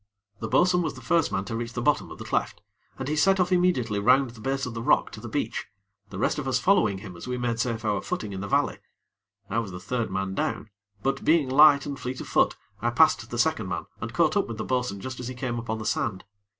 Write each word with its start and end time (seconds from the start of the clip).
The 0.39 0.47
bo'sun 0.47 0.81
was 0.81 0.95
the 0.95 1.01
first 1.01 1.31
man 1.31 1.45
to 1.45 1.55
reach 1.55 1.73
the 1.73 1.79
bottom 1.83 2.09
of 2.09 2.17
the 2.17 2.25
cleft, 2.25 2.59
and 2.97 3.07
he 3.07 3.15
set 3.15 3.39
off 3.39 3.51
immediately 3.51 3.99
round 3.99 4.31
the 4.31 4.41
base 4.41 4.65
of 4.65 4.73
the 4.73 4.81
rock 4.81 5.11
to 5.11 5.21
the 5.21 5.29
beach, 5.29 5.67
the 6.09 6.17
rest 6.17 6.39
of 6.39 6.47
us 6.47 6.57
following 6.57 6.97
him 6.97 7.15
as 7.15 7.27
we 7.27 7.37
made 7.37 7.59
safe 7.59 7.85
our 7.85 8.01
footing 8.01 8.33
in 8.33 8.41
the 8.41 8.47
valley. 8.47 8.79
I 9.47 9.59
was 9.59 9.69
the 9.69 9.79
third 9.79 10.09
man 10.09 10.33
down; 10.33 10.71
but, 11.03 11.23
being 11.23 11.49
light 11.49 11.85
and 11.85 11.99
fleet 11.99 12.19
of 12.19 12.27
foot, 12.27 12.57
I 12.81 12.89
passed 12.89 13.29
the 13.29 13.37
second 13.37 13.67
man 13.67 13.85
and 13.99 14.11
caught 14.11 14.35
up 14.35 14.47
with 14.47 14.57
the 14.57 14.65
bo'sun 14.65 15.01
just 15.01 15.19
as 15.19 15.27
he 15.27 15.35
came 15.35 15.59
upon 15.59 15.77
the 15.77 15.85
sand. 15.85 16.23